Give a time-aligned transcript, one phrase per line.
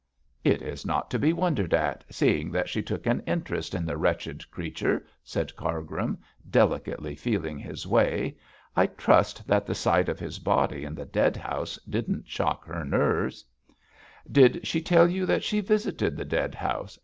[0.43, 3.97] 'It is not to be wondered at, seeing that she took an interest in the
[3.97, 6.17] wretched creature,' said Cargrim,
[6.49, 8.35] delicately feeling his way.
[8.75, 12.83] 'I trust that the sight of his body in the dead house didn't shock her
[12.83, 13.45] nerves.'
[14.31, 16.97] 'Did she tell you she visited the dead house?'